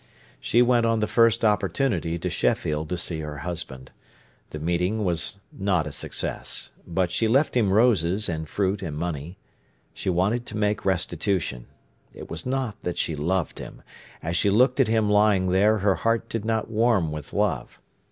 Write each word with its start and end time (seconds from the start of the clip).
She 0.39 0.63
went 0.63 0.87
on 0.87 0.99
the 0.99 1.05
first 1.05 1.45
opportunity 1.45 2.17
to 2.17 2.27
Sheffield 2.31 2.89
to 2.89 2.97
see 2.97 3.19
her 3.19 3.37
husband. 3.45 3.91
The 4.49 4.57
meeting 4.57 5.05
was 5.05 5.39
not 5.51 5.85
a 5.85 5.91
success. 5.91 6.71
But 6.87 7.11
she 7.11 7.27
left 7.27 7.55
him 7.55 7.71
roses 7.71 8.27
and 8.27 8.49
fruit 8.49 8.81
and 8.81 8.97
money. 8.97 9.37
She 9.93 10.09
wanted 10.09 10.47
to 10.47 10.57
make 10.57 10.85
restitution. 10.85 11.67
It 12.15 12.31
was 12.31 12.47
not 12.47 12.81
that 12.81 12.97
she 12.97 13.15
loved 13.15 13.59
him. 13.59 13.83
As 14.23 14.35
she 14.35 14.49
looked 14.49 14.79
at 14.79 14.87
him 14.87 15.07
lying 15.07 15.49
there 15.51 15.77
her 15.77 15.97
heart 15.97 16.27
did 16.29 16.45
not 16.45 16.67
warm 16.71 17.11
with 17.11 17.31
love. 17.31 17.79